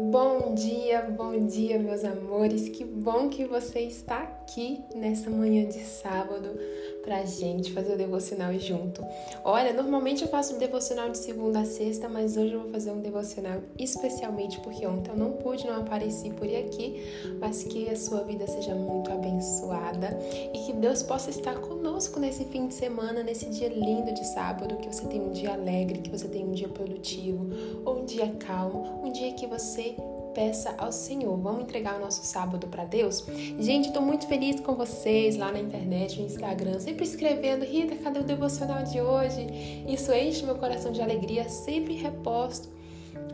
Bom 0.00 0.54
dia, 0.54 1.02
bom 1.02 1.44
dia, 1.44 1.76
meus 1.76 2.04
amores. 2.04 2.68
Que 2.68 2.84
bom 2.84 3.28
que 3.28 3.44
você 3.44 3.80
está 3.80 4.26
aqui 4.48 4.82
nessa 4.94 5.28
manhã 5.28 5.68
de 5.68 5.80
sábado 5.80 6.58
pra 7.04 7.24
gente 7.26 7.70
fazer 7.72 7.94
o 7.94 7.98
devocional 7.98 8.58
junto. 8.58 9.04
Olha, 9.44 9.74
normalmente 9.74 10.22
eu 10.22 10.28
faço 10.28 10.54
um 10.54 10.58
devocional 10.58 11.10
de 11.10 11.18
segunda 11.18 11.60
a 11.60 11.64
sexta, 11.66 12.08
mas 12.08 12.36
hoje 12.36 12.54
eu 12.54 12.60
vou 12.62 12.70
fazer 12.70 12.90
um 12.90 13.00
devocional 13.00 13.60
especialmente 13.78 14.58
porque 14.60 14.86
ontem 14.86 15.10
eu 15.10 15.16
não 15.16 15.32
pude, 15.32 15.66
não 15.66 15.76
apareci 15.76 16.30
por 16.30 16.46
aqui, 16.48 17.02
mas 17.38 17.62
que 17.62 17.90
a 17.90 17.96
sua 17.96 18.22
vida 18.24 18.46
seja 18.46 18.74
muito 18.74 19.12
abençoada 19.12 20.18
e 20.54 20.58
que 20.66 20.72
Deus 20.72 21.02
possa 21.02 21.28
estar 21.28 21.56
conosco 21.56 22.18
nesse 22.18 22.44
fim 22.46 22.68
de 22.68 22.74
semana, 22.74 23.22
nesse 23.22 23.46
dia 23.50 23.68
lindo 23.68 24.12
de 24.14 24.26
sábado, 24.28 24.76
que 24.78 24.88
você 24.88 25.06
tenha 25.06 25.24
um 25.24 25.32
dia 25.32 25.52
alegre, 25.52 26.00
que 26.00 26.10
você 26.10 26.26
tenha 26.26 26.46
um 26.46 26.52
dia 26.52 26.68
produtivo, 26.68 27.50
ou 27.84 28.00
um 28.00 28.04
dia 28.06 28.28
calmo, 28.38 29.04
um 29.04 29.12
dia 29.12 29.32
que 29.32 29.46
você 29.46 29.94
peça 30.38 30.72
ao 30.78 30.92
Senhor. 30.92 31.36
Vamos 31.36 31.62
entregar 31.62 31.96
o 31.96 32.00
nosso 32.00 32.24
sábado 32.24 32.68
para 32.68 32.84
Deus? 32.84 33.26
Gente, 33.58 33.88
estou 33.88 34.00
muito 34.00 34.28
feliz 34.28 34.60
com 34.60 34.76
vocês 34.76 35.36
lá 35.36 35.50
na 35.50 35.58
internet, 35.58 36.20
no 36.20 36.26
Instagram, 36.26 36.78
sempre 36.78 37.02
escrevendo: 37.04 37.64
Rita, 37.64 37.96
cadê 37.96 38.20
o 38.20 38.22
devocional 38.22 38.84
de 38.84 39.00
hoje? 39.00 39.44
Isso 39.88 40.12
enche 40.12 40.46
meu 40.46 40.54
coração 40.54 40.92
de 40.92 41.02
alegria, 41.02 41.48
sempre 41.48 41.94
reposto 41.94 42.68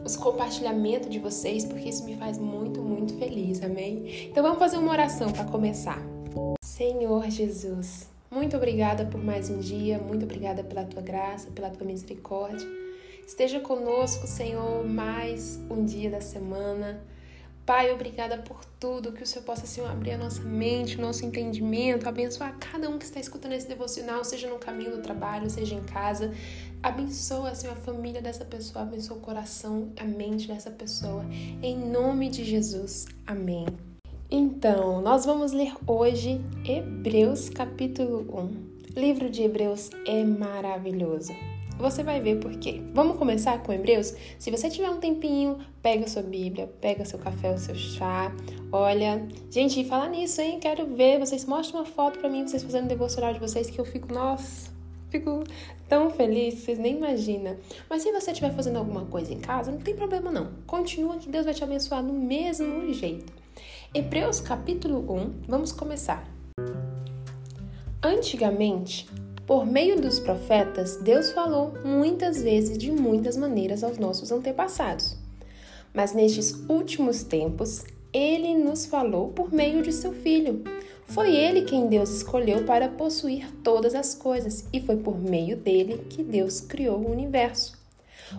os 0.03 0.17
compartilhamentos 0.17 1.11
de 1.11 1.19
vocês, 1.19 1.67
porque 1.67 1.91
isso 1.91 2.05
me 2.05 2.17
faz 2.17 2.39
muito, 2.39 2.81
muito 2.81 3.13
feliz, 3.19 3.63
amém? 3.63 4.29
Então 4.31 4.43
vamos 4.43 4.59
fazer 4.59 4.79
uma 4.79 4.91
oração 4.91 5.31
para 5.31 5.45
começar. 5.45 6.01
Senhor 6.63 7.29
Jesus, 7.31 8.09
muito 8.31 8.57
obrigada 8.57 9.05
por 9.05 9.23
mais 9.23 9.51
um 9.51 9.59
dia, 9.59 9.99
muito 9.99 10.25
obrigada 10.25 10.65
pela 10.65 10.85
tua 10.85 11.03
graça, 11.03 11.51
pela 11.51 11.69
tua 11.69 11.87
misericórdia. 11.87 12.84
Esteja 13.27 13.59
conosco, 13.59 14.27
Senhor, 14.27 14.87
mais 14.87 15.59
um 15.71 15.85
dia 15.85 16.11
da 16.11 16.21
semana. 16.21 17.03
Pai, 17.65 17.91
obrigada 17.91 18.37
por 18.37 18.63
tudo, 18.79 19.13
que 19.13 19.23
o 19.23 19.27
Senhor 19.27 19.43
possa, 19.45 19.67
Senhor, 19.67 19.91
abrir 19.91 20.13
a 20.13 20.19
nossa 20.19 20.43
mente, 20.43 20.99
o 20.99 21.01
nosso 21.01 21.25
entendimento, 21.25 22.07
abençoar 22.07 22.55
cada 22.59 22.89
um 22.89 22.99
que 22.99 23.07
está 23.07 23.19
escutando 23.19 23.53
esse 23.53 23.67
devocional, 23.67 24.23
seja 24.23 24.49
no 24.51 24.59
caminho 24.59 24.91
do 24.91 25.03
trabalho, 25.03 25.49
seja 25.49 25.75
em 25.75 25.83
casa. 25.83 26.35
Abençoa, 26.83 27.55
Senhor, 27.55 27.73
a 27.73 27.81
família 27.81 28.21
dessa 28.21 28.45
pessoa, 28.45 28.83
abençoa 28.83 29.17
o 29.17 29.21
coração, 29.21 29.91
a 29.99 30.05
mente 30.05 30.47
dessa 30.47 30.71
pessoa. 30.71 31.25
Em 31.63 31.77
nome 31.77 32.29
de 32.29 32.45
Jesus. 32.45 33.07
Amém. 33.27 33.65
Então, 34.31 35.01
nós 35.01 35.25
vamos 35.25 35.53
ler 35.53 35.73
hoje 35.87 36.41
Hebreus 36.67 37.49
capítulo 37.49 38.27
1. 38.39 38.97
O 38.97 39.01
livro 39.01 39.31
de 39.31 39.43
Hebreus 39.43 39.89
é 40.07 40.23
maravilhoso. 40.23 41.33
Você 41.79 42.03
vai 42.03 42.21
ver 42.21 42.39
por 42.39 42.53
quê. 42.59 42.81
Vamos 42.95 43.19
começar 43.19 43.63
com 43.63 43.73
Hebreus? 43.73 44.15
Se 44.39 44.51
você 44.51 44.71
tiver 44.71 44.89
um 44.89 44.99
tempinho, 44.99 45.59
pega 45.83 46.07
sua 46.09 46.23
Bíblia, 46.23 46.73
pega 46.81 47.05
seu 47.05 47.19
café, 47.19 47.53
o 47.53 47.59
seu 47.59 47.75
chá. 47.75 48.33
Olha, 48.71 49.27
gente, 49.51 49.85
falar 49.85 50.09
nisso, 50.09 50.41
hein? 50.41 50.59
Quero 50.61 50.87
ver. 50.87 51.19
Vocês 51.19 51.45
mostrem 51.45 51.81
uma 51.81 51.87
foto 51.87 52.19
para 52.21 52.29
mim, 52.29 52.47
vocês 52.47 52.63
fazendo 52.63 52.85
o 52.85 52.89
devocional 52.89 53.33
de 53.33 53.41
vocês, 53.41 53.69
que 53.69 53.79
eu 53.79 53.85
fico, 53.85 54.13
nossa, 54.13 54.71
fico 55.11 55.45
tão 55.89 56.11
feliz, 56.11 56.55
vocês 56.55 56.79
nem 56.79 56.97
imaginam. 56.97 57.57
Mas 57.91 58.03
se 58.03 58.13
você 58.13 58.31
estiver 58.31 58.55
fazendo 58.55 58.79
alguma 58.79 59.05
coisa 59.07 59.33
em 59.33 59.39
casa, 59.39 59.71
não 59.71 59.79
tem 59.79 59.95
problema 59.95 60.31
não. 60.31 60.53
Continua 60.67 61.19
que 61.19 61.29
Deus 61.29 61.45
vai 61.45 61.55
te 61.55 61.65
abençoar 61.65 62.05
do 62.05 62.13
mesmo 62.13 62.93
jeito. 62.93 63.33
Hebreus 63.93 64.41
capítulo 64.41 65.01
1, 65.13 65.43
vamos 65.49 65.73
começar. 65.73 66.27
Antigamente, 68.03 69.09
por 69.47 69.67
meio 69.67 70.01
dos 70.01 70.19
profetas, 70.19 70.97
Deus 70.97 71.31
falou 71.31 71.75
muitas 71.85 72.43
vezes 72.43 72.79
de 72.79 72.91
muitas 72.91 73.37
maneiras 73.37 73.85
aos 73.85 73.99
nossos 73.99 74.33
antepassados. 74.33 75.17
Mas 75.93 76.13
nestes 76.13 76.53
últimos 76.69 77.23
tempos, 77.23 77.85
ele 78.13 78.55
nos 78.55 78.87
falou 78.87 79.29
por 79.29 79.53
meio 79.53 79.83
de 79.83 79.93
seu 79.93 80.13
filho. 80.13 80.65
Foi 81.07 81.37
ele 81.37 81.63
quem 81.63 81.89
Deus 81.89 82.11
escolheu 82.11 82.65
para 82.65 82.89
possuir 82.89 83.53
todas 83.63 83.95
as 83.95 84.15
coisas, 84.15 84.65
e 84.73 84.81
foi 84.81 84.97
por 84.97 85.19
meio 85.19 85.57
dele 85.57 86.07
que 86.09 86.23
Deus 86.23 86.61
criou 86.61 86.99
o 86.99 87.11
universo. 87.11 87.79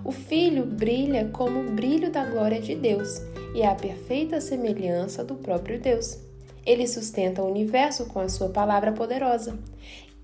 O 0.04 0.12
Filho 0.12 0.66
brilha 0.66 1.30
como 1.32 1.60
o 1.60 1.72
brilho 1.72 2.12
da 2.12 2.26
glória 2.26 2.60
de 2.60 2.76
Deus 2.76 3.22
e 3.54 3.62
é 3.62 3.68
a 3.68 3.76
perfeita 3.76 4.42
semelhança 4.42 5.24
do 5.24 5.36
próprio 5.36 5.80
Deus. 5.80 6.18
Ele 6.66 6.88
sustenta 6.88 7.44
o 7.44 7.50
universo 7.50 8.06
com 8.08 8.20
a 8.20 8.28
sua 8.28 8.50
palavra 8.50 8.92
poderosa. 8.92 9.58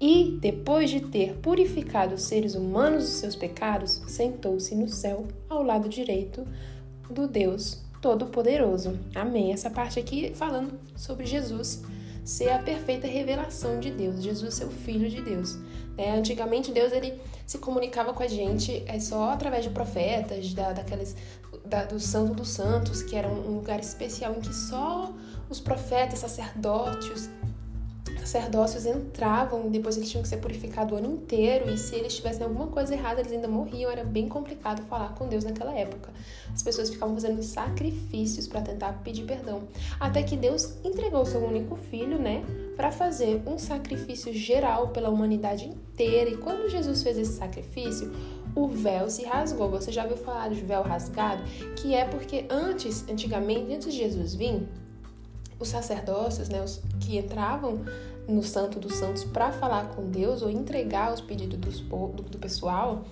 E, 0.02 0.36
depois 0.42 0.90
de 0.90 1.00
ter 1.00 1.36
purificado 1.36 2.16
os 2.16 2.24
seres 2.24 2.56
humanos 2.56 3.04
dos 3.04 3.14
seus 3.14 3.36
pecados, 3.36 4.02
sentou-se 4.08 4.74
no 4.74 4.90
céu 4.90 5.28
ao 5.48 5.62
lado 5.62 5.88
direito 5.88 6.44
do 7.08 7.28
Deus 7.28 7.84
Todo-Poderoso. 8.02 8.98
Amém. 9.14 9.54
Essa 9.54 9.70
parte 9.70 10.00
aqui 10.00 10.34
falando 10.34 10.80
sobre 10.96 11.28
Jesus 11.28 11.84
ser 12.24 12.50
a 12.50 12.58
perfeita 12.58 13.06
revelação 13.06 13.80
de 13.80 13.92
Deus, 13.92 14.24
Jesus 14.24 14.56
ser 14.56 14.66
o 14.66 14.72
Filho 14.72 15.08
de 15.08 15.22
Deus. 15.22 15.60
É, 15.96 16.12
antigamente 16.12 16.72
Deus 16.72 16.92
ele 16.92 17.20
se 17.46 17.60
comunicava 17.60 18.12
com 18.12 18.24
a 18.24 18.28
gente 18.28 18.84
é 18.88 19.00
só 19.00 19.30
através 19.30 19.64
de 19.64 19.70
profetas, 19.70 20.52
da, 20.54 20.72
daqueles 20.72 21.16
da, 21.64 21.86
do 21.86 22.00
Santo 22.00 22.34
dos 22.34 22.50
Santos, 22.50 23.04
que 23.04 23.16
era 23.16 23.28
um 23.28 23.56
lugar 23.56 23.80
especial 23.80 24.34
em 24.34 24.40
que 24.40 24.54
só 24.54 25.14
os 25.48 25.60
profetas, 25.60 26.20
sacerdotes, 26.20 27.30
sacerdócios 28.22 28.86
entravam, 28.86 29.70
depois 29.70 29.98
eles 29.98 30.10
tinham 30.10 30.22
que 30.22 30.30
ser 30.30 30.38
purificados 30.38 30.94
o 30.94 30.96
ano 30.96 31.12
inteiro, 31.12 31.70
e 31.70 31.78
se 31.78 31.96
eles 31.96 32.16
tivessem 32.16 32.44
alguma 32.44 32.68
coisa 32.68 32.94
errada, 32.94 33.20
eles 33.20 33.32
ainda 33.32 33.48
morriam. 33.48 33.92
Era 33.92 34.04
bem 34.04 34.28
complicado 34.28 34.82
falar 34.84 35.14
com 35.16 35.28
Deus 35.28 35.44
naquela 35.44 35.74
época. 35.78 36.12
As 36.54 36.62
pessoas 36.62 36.90
ficavam 36.90 37.16
fazendo 37.16 37.42
sacrifícios 37.42 38.48
para 38.48 38.62
tentar 38.62 39.02
pedir 39.04 39.24
perdão. 39.24 39.64
Até 40.00 40.24
que 40.24 40.38
Deus 40.38 40.74
entregou 40.84 41.26
seu 41.26 41.44
único 41.44 41.76
filho, 41.76 42.20
né, 42.20 42.44
para 42.76 42.92
fazer 42.92 43.42
um 43.46 43.58
sacrifício 43.58 44.34
geral 44.34 44.90
pela 44.90 45.10
humanidade 45.10 45.66
inteira. 45.66 46.30
E 46.30 46.38
quando 46.38 46.70
Jesus 46.70 47.04
fez 47.04 47.18
esse 47.18 47.34
sacrifício, 47.34 48.12
o 48.56 48.68
véu 48.68 49.10
se 49.10 49.24
rasgou. 49.24 49.70
Você 49.70 49.92
já 49.92 50.04
ouviu 50.04 50.18
falar 50.18 50.50
de 50.50 50.62
véu 50.62 50.82
rasgado? 50.82 51.44
Que 51.76 51.94
é 51.94 52.06
porque 52.06 52.46
antes, 52.50 53.08
antigamente, 53.10 53.74
antes 53.74 53.94
de 53.94 54.00
Jesus 54.00 54.36
vir, 54.36 54.68
os 55.60 55.70
sacerdócios, 55.70 56.50
né, 56.50 56.62
os 56.64 56.82
que 57.00 57.18
entravam 57.18 57.82
no 58.32 58.44
Santo 58.44 58.80
dos 58.80 58.96
Santos 58.96 59.24
para 59.24 59.52
falar 59.52 59.90
com 59.90 60.10
Deus 60.10 60.42
ou 60.42 60.50
entregar 60.50 61.14
os 61.14 61.22
pedidos 61.22 61.80
do, 61.80 62.08
do 62.08 62.38
pessoal, 62.38 63.04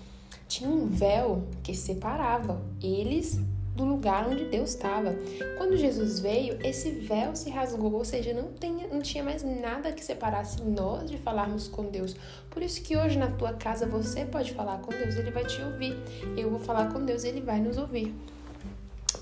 tinha 0.47 0.69
um 0.69 0.87
véu 0.87 1.43
que 1.61 1.75
separava 1.75 2.61
eles 2.81 3.39
do 3.75 3.85
lugar 3.85 4.27
onde 4.27 4.45
Deus 4.45 4.71
estava. 4.71 5.15
Quando 5.57 5.77
Jesus 5.77 6.19
veio, 6.19 6.59
esse 6.65 6.91
véu 6.91 7.33
se 7.35 7.49
rasgou, 7.49 7.93
ou 7.93 8.03
seja, 8.03 8.33
não, 8.33 8.49
não 8.91 9.01
tinha 9.01 9.23
mais 9.23 9.41
nada 9.41 9.93
que 9.93 10.03
separasse 10.03 10.61
nós 10.61 11.09
de 11.09 11.17
falarmos 11.17 11.67
com 11.67 11.85
Deus. 11.85 12.15
Por 12.49 12.61
isso 12.61 12.81
que 12.81 12.97
hoje 12.97 13.17
na 13.17 13.31
tua 13.31 13.53
casa 13.53 13.85
você 13.85 14.25
pode 14.25 14.53
falar 14.53 14.79
com 14.79 14.91
Deus, 14.91 15.15
ele 15.15 15.31
vai 15.31 15.45
te 15.45 15.61
ouvir. 15.61 15.95
Eu 16.35 16.49
vou 16.49 16.59
falar 16.59 16.91
com 16.91 17.05
Deus, 17.05 17.23
ele 17.23 17.39
vai 17.39 17.59
nos 17.59 17.77
ouvir. 17.77 18.13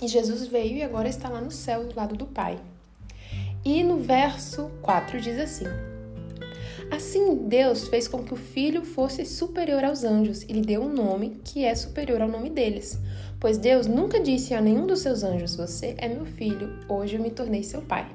E 0.01 0.07
Jesus 0.07 0.47
veio 0.47 0.77
e 0.77 0.83
agora 0.83 1.07
está 1.07 1.29
lá 1.29 1.39
no 1.39 1.51
céu, 1.51 1.85
do 1.85 1.95
lado 1.95 2.15
do 2.15 2.25
Pai. 2.25 2.59
E 3.69 3.83
no 3.83 3.97
verso 3.97 4.71
4 4.81 5.19
diz 5.19 5.37
assim: 5.37 5.65
Assim 6.89 7.35
Deus 7.49 7.89
fez 7.89 8.07
com 8.07 8.23
que 8.23 8.33
o 8.33 8.37
filho 8.37 8.85
fosse 8.85 9.25
superior 9.25 9.83
aos 9.83 10.05
anjos 10.05 10.43
e 10.43 10.53
lhe 10.53 10.61
deu 10.61 10.83
um 10.83 10.93
nome 10.93 11.41
que 11.43 11.65
é 11.65 11.75
superior 11.75 12.21
ao 12.21 12.29
nome 12.29 12.49
deles. 12.49 12.97
Pois 13.41 13.57
Deus 13.57 13.85
nunca 13.85 14.21
disse 14.21 14.53
a 14.53 14.61
nenhum 14.61 14.87
dos 14.87 15.01
seus 15.01 15.21
anjos: 15.21 15.57
Você 15.57 15.95
é 15.97 16.07
meu 16.07 16.25
filho, 16.25 16.79
hoje 16.87 17.17
eu 17.17 17.21
me 17.21 17.29
tornei 17.29 17.61
seu 17.61 17.81
pai. 17.81 18.09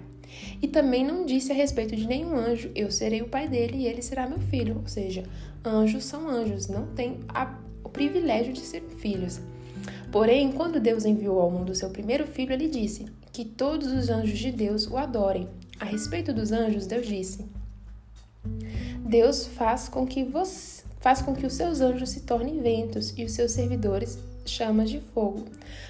E 0.63 0.67
também 0.67 1.05
não 1.05 1.27
disse 1.27 1.53
a 1.53 1.55
respeito 1.55 1.95
de 1.95 2.07
nenhum 2.07 2.35
anjo: 2.35 2.71
Eu 2.75 2.91
serei 2.91 3.21
o 3.21 3.29
pai 3.29 3.47
dele 3.47 3.77
e 3.77 3.87
ele 3.87 4.01
será 4.01 4.27
meu 4.27 4.41
filho. 4.41 4.79
Ou 4.81 4.89
seja, 4.89 5.23
anjos 5.63 6.05
são 6.05 6.31
anjos, 6.31 6.67
não 6.67 6.87
têm 6.95 7.21
a, 7.29 7.59
o 7.85 7.91
privilégio 7.91 8.55
de 8.55 8.61
ser 8.61 8.81
filhos. 8.97 9.39
Porém, 10.11 10.51
quando 10.51 10.81
Deus 10.81 11.05
enviou 11.05 11.39
ao 11.39 11.51
mundo 11.51 11.75
seu 11.75 11.91
primeiro 11.91 12.27
filho, 12.27 12.55
ele 12.55 12.69
disse: 12.69 13.05
que 13.33 13.45
todos 13.45 13.91
os 13.91 14.11
anjos 14.11 14.39
de 14.39 14.53
Deus 14.53 14.87
o 14.87 14.97
adorem. 14.97 15.49
A 15.81 15.85
respeito 15.85 16.33
dos 16.33 16.53
anjos, 16.53 16.87
Deus 16.87 17.07
disse: 17.07 17.47
Deus 19.05 19.47
faz 19.47 19.89
com 19.89 20.07
que 20.07 20.23
você, 20.23 20.85
faz 21.01 21.23
com 21.23 21.35
que 21.35 21.47
os 21.47 21.55
seus 21.55 21.81
anjos 21.81 22.11
se 22.11 22.21
tornem 22.21 22.61
ventos 22.61 23.15
e 23.17 23.25
os 23.25 23.33
seus 23.33 23.53
servidores 23.53 24.19
chamas 24.45 24.91
de 24.91 25.01
fogo. 25.01 25.47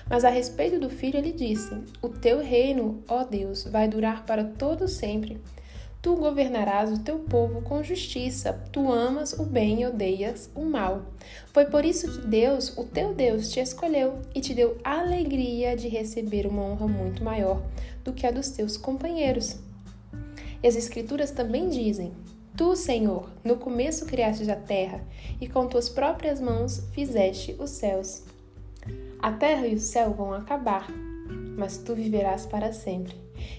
Mas 0.09 0.25
a 0.25 0.31
respeito 0.31 0.79
do 0.79 0.89
filho, 0.89 1.19
ele 1.19 1.33
disse: 1.33 1.75
O 2.01 2.09
teu 2.09 2.41
reino, 2.41 3.03
ó 3.09 3.25
Deus, 3.25 3.65
vai 3.65 3.89
durar 3.89 4.25
para 4.25 4.45
todo 4.45 4.87
sempre. 4.87 5.41
Tu 6.03 6.17
governarás 6.17 6.91
o 6.91 6.99
teu 6.99 7.21
povo 7.21 7.63
com 7.63 7.81
justiça. 7.81 8.61
Tu 8.73 8.91
amas 8.91 9.35
o 9.35 9.45
bem 9.45 9.83
e 9.83 9.87
odeias 9.87 10.51
o 10.53 10.65
mal. 10.65 11.07
Foi 11.53 11.65
por 11.67 11.85
isso 11.85 12.11
que 12.11 12.27
Deus, 12.27 12.77
o 12.77 12.83
teu 12.83 13.15
Deus, 13.15 13.53
te 13.53 13.61
escolheu 13.61 14.19
e 14.35 14.41
te 14.41 14.53
deu 14.53 14.77
alegria 14.83 15.77
de 15.77 15.87
receber 15.87 16.45
uma 16.45 16.61
honra 16.61 16.89
muito 16.89 17.23
maior 17.23 17.63
do 18.03 18.13
que 18.13 18.27
a 18.27 18.33
dos 18.33 18.49
teus 18.49 18.77
companheiros. 18.77 19.61
E 20.61 20.67
as 20.67 20.75
Escrituras 20.75 21.31
também 21.31 21.69
dizem: 21.69 22.13
Tu, 22.57 22.75
Senhor, 22.75 23.31
no 23.45 23.57
começo 23.57 24.05
criaste 24.05 24.51
a 24.51 24.57
terra 24.57 25.05
e 25.41 25.47
com 25.47 25.69
tuas 25.69 25.89
próprias 25.89 26.41
mãos 26.41 26.83
fizeste 26.91 27.55
os 27.61 27.71
céus. 27.71 28.25
A 29.21 29.31
terra 29.31 29.69
e 29.69 29.77
o 29.77 29.81
céu 29.81 30.13
vão 30.13 30.35
acabar, 30.35 30.91
mas 31.57 31.79
tu 31.79 31.95
viverás 31.95 32.45
para 32.45 32.73
sempre. 32.73 33.15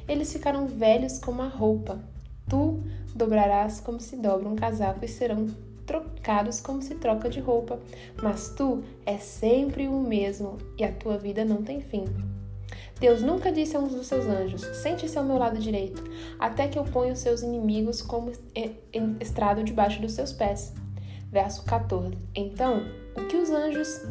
Eles 0.09 0.33
ficarão 0.33 0.67
velhos 0.67 1.19
como 1.19 1.41
a 1.41 1.47
roupa. 1.47 2.11
Tu 2.49 2.81
dobrarás 3.15 3.79
como 3.79 3.99
se 3.99 4.15
dobra 4.17 4.47
um 4.47 4.55
casaco 4.55 5.03
e 5.03 5.07
serão 5.07 5.47
trocados 5.85 6.59
como 6.59 6.81
se 6.81 6.95
troca 6.95 7.29
de 7.29 7.39
roupa. 7.39 7.79
Mas 8.21 8.49
tu 8.49 8.83
és 9.05 9.23
sempre 9.23 9.87
o 9.87 9.99
mesmo 9.99 10.57
e 10.77 10.83
a 10.83 10.91
tua 10.91 11.17
vida 11.17 11.45
não 11.45 11.63
tem 11.63 11.81
fim. 11.81 12.05
Deus 12.99 13.21
nunca 13.21 13.51
disse 13.51 13.75
a 13.75 13.79
um 13.79 13.87
dos 13.87 14.07
seus 14.07 14.25
anjos: 14.25 14.61
Sente-se 14.77 15.17
ao 15.17 15.25
meu 15.25 15.37
lado 15.37 15.59
direito, 15.59 16.03
até 16.39 16.67
que 16.67 16.79
eu 16.79 16.83
ponha 16.83 17.13
os 17.13 17.19
seus 17.19 17.41
inimigos 17.41 18.01
como 18.01 18.31
estrado 19.19 19.63
debaixo 19.63 20.01
dos 20.01 20.13
seus 20.13 20.31
pés. 20.31 20.73
Verso 21.31 21.63
14. 21.65 22.17
Então, 22.35 22.83
o 23.17 23.25
que 23.27 23.35
os 23.35 23.49
anjos. 23.49 24.01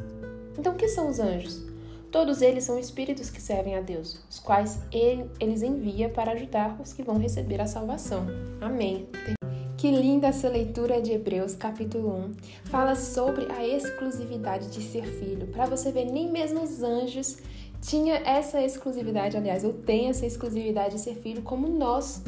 Então, 0.58 0.74
o 0.74 0.76
que 0.76 0.88
são 0.88 1.08
os 1.08 1.18
anjos? 1.18 1.71
Todos 2.12 2.42
eles 2.42 2.64
são 2.64 2.78
espíritos 2.78 3.30
que 3.30 3.40
servem 3.40 3.74
a 3.74 3.80
Deus, 3.80 4.20
os 4.28 4.38
quais 4.38 4.78
ele, 4.92 5.24
eles 5.40 5.62
envia 5.62 6.10
para 6.10 6.32
ajudar 6.32 6.78
os 6.78 6.92
que 6.92 7.02
vão 7.02 7.16
receber 7.16 7.58
a 7.58 7.66
salvação. 7.66 8.26
Amém. 8.60 9.08
Que 9.78 9.90
linda 9.90 10.26
essa 10.26 10.46
leitura 10.46 11.00
de 11.00 11.10
Hebreus, 11.10 11.54
capítulo 11.54 12.14
1. 12.14 12.32
Fala 12.64 12.94
sobre 12.94 13.50
a 13.50 13.66
exclusividade 13.66 14.68
de 14.68 14.82
ser 14.82 15.06
filho. 15.06 15.46
Para 15.46 15.64
você 15.64 15.90
ver, 15.90 16.04
nem 16.04 16.30
mesmo 16.30 16.62
os 16.62 16.82
anjos 16.82 17.38
tinha 17.80 18.16
essa 18.16 18.62
exclusividade, 18.62 19.36
aliás, 19.36 19.64
eu 19.64 19.72
tenho 19.72 20.10
essa 20.10 20.26
exclusividade 20.26 20.96
de 20.96 21.00
ser 21.00 21.14
filho 21.16 21.42
como 21.42 21.66
nós 21.66 22.22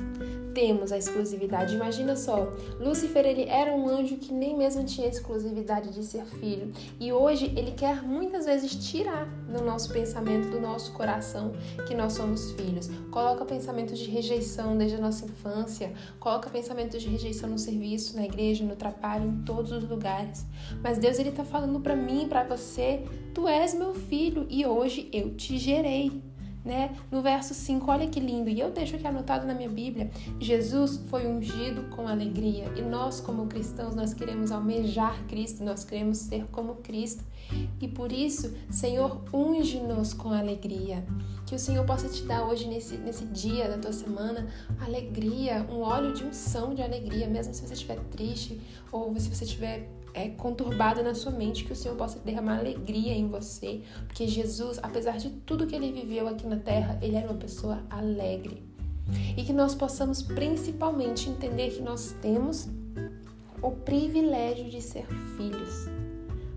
temos 0.54 0.92
a 0.92 0.96
exclusividade. 0.96 1.74
Imagina 1.74 2.16
só, 2.16 2.48
Lúcifer 2.80 3.26
ele 3.26 3.44
era 3.48 3.72
um 3.72 3.88
anjo 3.88 4.16
que 4.16 4.32
nem 4.32 4.56
mesmo 4.56 4.84
tinha 4.84 5.08
exclusividade 5.08 5.90
de 5.90 6.02
ser 6.04 6.24
filho. 6.24 6.72
E 7.00 7.12
hoje 7.12 7.52
ele 7.56 7.72
quer 7.72 8.02
muitas 8.02 8.46
vezes 8.46 8.74
tirar 8.74 9.26
do 9.48 9.62
nosso 9.62 9.92
pensamento, 9.92 10.48
do 10.48 10.60
nosso 10.60 10.92
coração, 10.92 11.52
que 11.86 11.94
nós 11.94 12.12
somos 12.12 12.52
filhos. 12.52 12.88
Coloca 13.10 13.44
pensamentos 13.44 13.98
de 13.98 14.08
rejeição 14.08 14.78
desde 14.78 14.96
a 14.96 15.00
nossa 15.00 15.24
infância, 15.24 15.92
coloca 16.20 16.48
pensamentos 16.48 17.02
de 17.02 17.08
rejeição 17.08 17.50
no 17.50 17.58
serviço, 17.58 18.16
na 18.16 18.24
igreja, 18.24 18.64
no 18.64 18.76
trabalho, 18.76 19.28
em 19.28 19.42
todos 19.44 19.72
os 19.72 19.88
lugares. 19.88 20.46
Mas 20.82 20.98
Deus 20.98 21.18
ele 21.18 21.32
tá 21.32 21.44
falando 21.44 21.80
para 21.80 21.96
mim, 21.96 22.28
para 22.28 22.44
você, 22.44 23.04
tu 23.34 23.48
és 23.48 23.74
meu 23.74 23.94
filho 23.94 24.46
e 24.48 24.64
hoje 24.64 25.08
eu 25.12 25.34
te 25.34 25.58
gerei 25.58 26.22
né? 26.64 26.96
No 27.10 27.20
verso 27.20 27.52
5, 27.52 27.90
olha 27.90 28.08
que 28.08 28.18
lindo, 28.18 28.48
e 28.48 28.58
eu 28.58 28.70
deixo 28.70 28.96
aqui 28.96 29.06
anotado 29.06 29.46
na 29.46 29.54
minha 29.54 29.68
Bíblia: 29.68 30.10
Jesus 30.40 30.96
foi 31.08 31.26
ungido 31.26 31.90
com 31.94 32.08
alegria, 32.08 32.72
e 32.76 32.82
nós, 32.82 33.20
como 33.20 33.46
cristãos, 33.46 33.94
nós 33.94 34.14
queremos 34.14 34.50
almejar 34.50 35.22
Cristo, 35.26 35.62
nós 35.62 35.84
queremos 35.84 36.18
ser 36.18 36.46
como 36.50 36.76
Cristo, 36.76 37.22
e 37.80 37.86
por 37.86 38.10
isso, 38.10 38.54
Senhor, 38.70 39.20
unge-nos 39.32 40.14
com 40.14 40.30
alegria. 40.30 41.04
Que 41.46 41.54
o 41.54 41.58
Senhor 41.58 41.84
possa 41.84 42.08
te 42.08 42.22
dar 42.22 42.44
hoje, 42.44 42.66
nesse, 42.66 42.96
nesse 42.96 43.26
dia 43.26 43.68
da 43.68 43.76
tua 43.76 43.92
semana, 43.92 44.48
alegria, 44.80 45.66
um 45.70 45.80
óleo 45.80 46.14
de 46.14 46.24
unção 46.24 46.74
de 46.74 46.82
alegria, 46.82 47.28
mesmo 47.28 47.52
se 47.52 47.66
você 47.66 47.74
estiver 47.74 47.98
triste 48.10 48.58
ou 48.90 49.14
se 49.20 49.28
você 49.28 49.44
estiver 49.44 49.86
é, 50.14 50.28
conturbado 50.28 51.02
na 51.02 51.14
sua 51.14 51.32
mente, 51.32 51.64
que 51.64 51.72
o 51.72 51.76
Senhor 51.76 51.96
possa 51.96 52.18
derramar 52.20 52.58
alegria 52.58 53.12
em 53.12 53.28
você, 53.28 53.82
porque 54.06 54.26
Jesus, 54.26 54.78
apesar 54.82 55.18
de 55.18 55.28
tudo 55.30 55.66
que 55.66 55.74
ele 55.74 55.92
viveu 55.92 56.28
aqui 56.28 56.46
na 56.46 56.56
terra, 56.56 56.98
ele 57.02 57.16
era 57.16 57.28
uma 57.28 57.38
pessoa 57.38 57.82
alegre. 57.90 58.62
E 59.36 59.42
que 59.42 59.52
nós 59.52 59.74
possamos 59.74 60.22
principalmente 60.22 61.28
entender 61.28 61.70
que 61.70 61.82
nós 61.82 62.16
temos 62.22 62.68
o 63.60 63.70
privilégio 63.70 64.70
de 64.70 64.80
ser 64.80 65.06
filhos. 65.36 65.86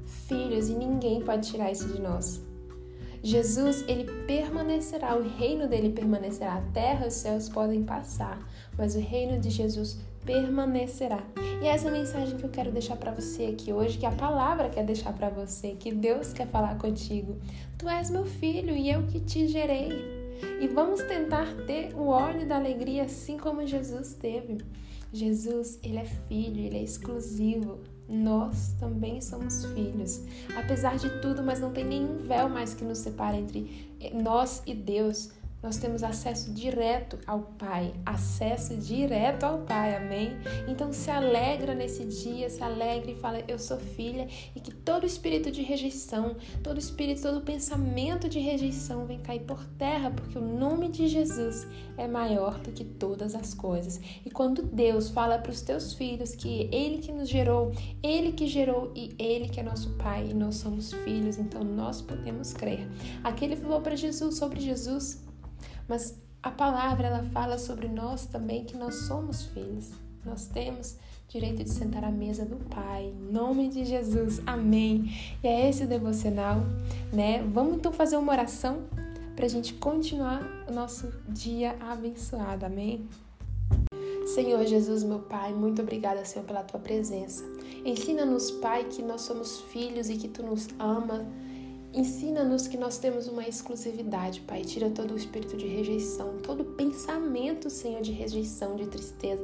Filhos, 0.06 0.70
e 0.70 0.74
ninguém 0.74 1.22
pode 1.22 1.50
tirar 1.50 1.72
isso 1.72 1.88
de 1.88 2.02
nós. 2.02 2.47
Jesus, 3.24 3.84
ele 3.88 4.06
permanecerá, 4.26 5.16
o 5.16 5.28
reino 5.38 5.68
dele 5.68 5.90
permanecerá. 5.90 6.56
A 6.56 6.62
terra 6.72 7.06
e 7.06 7.08
os 7.08 7.14
céus 7.14 7.50
podem 7.50 7.84
passar, 7.84 8.40
mas 8.78 8.96
o 8.96 9.00
reino 9.00 9.40
de 9.40 9.50
Jesus 9.50 10.00
permanecerá. 10.26 11.24
E 11.62 11.68
essa 11.68 11.88
é 11.88 11.90
a 11.90 11.94
mensagem 11.94 12.38
que 12.38 12.44
eu 12.44 12.50
quero 12.50 12.72
deixar 12.72 12.98
para 12.98 13.12
você 13.12 13.46
aqui 13.46 13.72
hoje, 13.72 13.98
que 13.98 14.06
a 14.06 14.12
palavra 14.12 14.70
quer 14.70 14.86
deixar 14.86 15.14
para 15.14 15.30
você, 15.30 15.72
que 15.72 15.92
Deus 15.92 16.34
quer 16.34 16.48
falar 16.48 16.78
contigo. 16.78 17.38
Tu 17.78 17.88
és 17.88 18.10
meu 18.10 18.26
filho 18.26 18.76
e 18.76 18.90
eu 18.90 19.08
que 19.08 19.20
te 19.20 19.48
gerei. 19.48 19.90
E 20.60 20.68
vamos 20.68 21.02
tentar 21.02 21.48
ter 21.66 21.96
o 21.96 22.08
óleo 22.10 22.46
da 22.46 22.58
alegria 22.58 23.04
assim 23.04 23.38
como 23.38 23.66
Jesus 23.66 24.14
teve. 24.14 24.60
Jesus, 25.12 25.80
ele 25.82 25.98
é 25.98 26.06
filho, 26.06 26.60
ele 26.60 26.78
é 26.78 26.84
exclusivo. 26.84 27.80
Nós 28.08 28.74
também 28.80 29.22
somos 29.22 29.66
filhos. 29.66 30.22
Apesar 30.56 30.98
de 30.98 31.10
tudo, 31.22 31.44
mas 31.44 31.60
não 31.60 31.72
tem 31.72 31.84
nenhum 31.84 32.18
véu 32.18 32.48
mais 32.48 32.74
que 32.74 32.86
nos 32.86 33.00
separe 33.00 33.38
entre 33.38 33.90
nós 34.14 34.64
e 34.66 34.74
Deus 34.74 35.30
nós 35.62 35.78
temos 35.78 36.04
acesso 36.04 36.52
direto 36.54 37.18
ao 37.26 37.42
Pai, 37.58 37.94
acesso 38.06 38.78
direto 38.78 39.44
ao 39.44 39.60
Pai, 39.60 39.96
amém? 39.96 40.38
Então 40.68 40.94
se 40.94 41.10
alegra 41.10 41.74
nesse 41.74 42.06
dia, 42.06 42.50
se 42.50 42.62
alegre 42.62 43.14
e 43.14 43.16
fala: 43.16 43.44
Eu 43.48 43.58
sou 43.58 43.78
filha, 43.78 44.28
e 44.56 44.60
que 44.60 44.72
todo 44.72 45.06
espírito 45.06 45.52
de 45.52 45.64
rejeição, 45.64 46.36
todo 46.64 46.80
espírito, 46.80 47.24
todo 47.24 47.42
pensamento 47.42 48.30
de 48.30 48.40
rejeição 48.40 49.06
vem 49.06 49.20
cair 49.20 49.42
por 49.42 49.64
terra, 49.80 50.12
porque 50.12 50.38
o 50.38 50.42
nome 50.42 50.90
de 50.90 51.08
Jesus 51.08 51.68
é 51.98 52.08
maior 52.08 52.60
do 52.60 52.72
que 52.72 52.86
todas 52.86 53.34
as 53.34 53.54
coisas. 53.54 54.00
E 54.24 54.30
quando 54.30 54.62
Deus 54.62 55.10
fala 55.10 55.40
para 55.40 55.52
os 55.52 55.62
teus 55.62 55.94
filhos 55.94 56.36
que 56.36 56.70
Ele 56.72 57.00
que 57.00 57.12
nos 57.12 57.28
gerou, 57.28 57.72
Ele 58.04 58.32
que 58.32 58.46
gerou 58.46 58.92
e 58.96 59.16
Ele 59.18 59.50
que 59.50 59.60
é 59.60 59.64
nosso 59.64 59.90
Pai, 59.98 60.28
e 60.30 60.34
nós 60.34 60.56
somos 60.56 60.94
filhos, 60.94 61.40
então 61.40 61.64
nós 61.64 62.00
podemos 62.00 62.54
crer. 62.54 62.88
Aquele 63.24 63.56
falou 63.56 63.82
para 63.82 63.96
Jesus 63.96 64.38
sobre 64.38 64.60
Jesus 64.60 65.27
mas 65.88 66.18
a 66.42 66.52
palavra 66.52 67.08
ela 67.08 67.24
fala 67.24 67.58
sobre 67.58 67.88
nós 67.88 68.26
também 68.26 68.64
que 68.64 68.78
nós 68.78 68.96
somos 69.08 69.44
filhos. 69.44 69.92
Nós 70.26 70.48
temos 70.48 70.98
direito 71.28 71.64
de 71.64 71.70
sentar 71.70 72.04
à 72.04 72.12
mesa 72.12 72.46
do 72.46 72.56
Pai. 72.56 73.06
Em 73.06 73.32
nome 73.32 73.70
de 73.70 73.86
Jesus. 73.86 74.42
Amém. 74.46 75.12
E 75.44 75.48
é 75.48 75.70
esse 75.70 75.84
o 75.84 75.88
devocional, 75.88 76.62
né? 77.12 77.44
Vamos 77.54 77.78
então 77.78 77.92
fazer 77.92 78.18
uma 78.18 78.32
oração 78.32 78.84
para 79.36 79.46
a 79.46 79.50
gente 79.50 79.74
continuar 79.74 80.42
o 80.68 80.74
nosso 80.74 81.12
dia 81.30 81.76
abençoado. 81.80 82.66
Amém. 82.66 83.08
Senhor 84.34 84.66
Jesus, 84.66 85.04
meu 85.04 85.20
Pai, 85.20 85.54
muito 85.54 85.82
obrigada, 85.82 86.26
Senhor, 86.26 86.46
pela 86.46 86.64
tua 86.64 86.80
presença. 86.80 87.44
Ensina-nos, 87.86 88.52
Pai, 88.52 88.84
que 88.86 89.02
nós 89.02 89.22
somos 89.22 89.62
filhos 89.72 90.10
e 90.10 90.18
que 90.18 90.28
tu 90.28 90.44
nos 90.44 90.68
ama 90.78 91.26
Ensina-nos 91.94 92.68
que 92.68 92.78
nós 92.78 92.98
temos 92.98 93.28
uma 93.28 93.48
exclusividade, 93.48 94.42
Pai. 94.42 94.62
Tira 94.62 94.90
todo 94.90 95.14
o 95.14 95.18
espírito 95.18 95.58
de 95.58 95.68
rejeição, 95.68 96.38
todo 96.44 96.64
pensamento, 96.64 97.70
Senhor, 97.70 98.02
de 98.02 98.12
rejeição, 98.12 98.76
de 98.76 98.88
tristeza. 98.88 99.44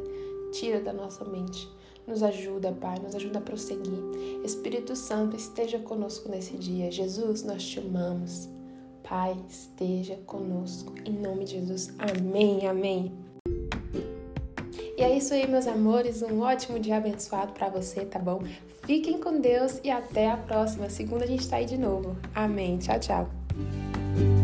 Tira 0.52 0.80
da 0.80 0.94
nossa 0.94 1.24
mente. 1.26 1.68
Nos 2.06 2.22
ajuda, 2.22 2.72
Pai, 2.74 3.00
nos 3.00 3.16
ajuda 3.16 3.40
a 3.40 3.42
prosseguir. 3.42 3.98
Espírito 4.44 4.96
Santo, 4.96 5.36
esteja 5.38 5.80
conosco 5.80 6.30
nesse 6.30 6.58
dia. 6.58 6.92
Jesus, 6.92 7.44
nós 7.44 7.64
te 7.64 7.80
amamos. 7.80 8.50
Pai, 9.02 9.36
esteja 9.50 10.18
conosco. 10.26 10.94
Em 11.06 11.14
nome 11.14 11.46
de 11.46 11.52
Jesus. 11.54 11.94
Amém, 11.98 12.68
amém. 12.68 13.33
E 14.98 15.02
é 15.02 15.18
isso 15.18 15.34
aí, 15.34 15.48
meus 15.48 15.68
amores. 15.68 16.22
Um 16.22 16.42
ótimo 16.42 16.80
dia 16.80 16.98
abençoado 16.98 17.52
para 17.54 17.68
você, 17.70 18.06
tá 18.06 18.20
bom? 18.20 18.44
Fiquem 18.86 19.20
com 19.20 19.40
Deus 19.40 19.80
e 19.84 19.90
até 19.90 20.30
a 20.30 20.38
próxima. 20.38 20.90
Segunda 20.90 21.24
a 21.24 21.28
gente 21.28 21.48
tá 21.48 21.56
aí 21.56 21.66
de 21.66 21.78
novo. 21.78 22.16
Amém. 22.36 22.78
Tchau, 22.78 23.00
tchau. 23.00 24.43